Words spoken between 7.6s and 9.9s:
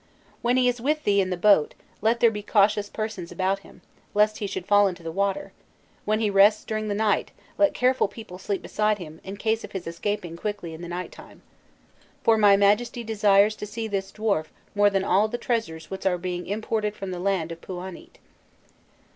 careful people sleep beside him, in case of his